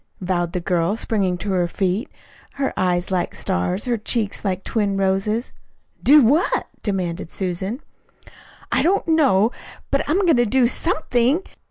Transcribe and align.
vowed 0.19 0.51
the 0.53 0.59
girl, 0.59 0.95
springing 0.97 1.37
to 1.37 1.51
her 1.51 1.67
feet, 1.67 2.09
her 2.53 2.73
eyes 2.75 3.11
like 3.11 3.35
stars, 3.35 3.85
her 3.85 3.99
cheeks 3.99 4.43
like 4.43 4.63
twin 4.63 4.97
roses. 4.97 5.51
"Do 6.01 6.23
what?" 6.23 6.65
demanded 6.81 7.29
Susan. 7.29 7.81
"I 8.71 8.81
don't 8.81 9.07
know. 9.07 9.51
But, 9.91 10.01
I'm 10.09 10.21
going 10.25 10.37
to 10.37 10.45
do 10.47 10.65
SOMETHING. 10.67 11.43